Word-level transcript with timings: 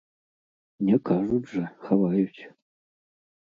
Не 0.87 0.97
кажуць 1.11 1.51
жа, 1.53 1.65
хаваюць. 1.87 2.41